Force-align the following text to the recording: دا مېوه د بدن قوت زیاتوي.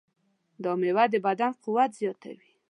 دا 0.63 0.71
مېوه 0.81 1.05
د 1.11 1.15
بدن 1.25 1.51
قوت 1.63 1.91
زیاتوي. 1.99 2.51